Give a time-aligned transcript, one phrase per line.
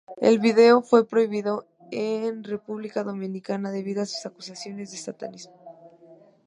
[0.19, 5.53] El video fue prohibido en República Dominicana debido a acusaciones de satanismo.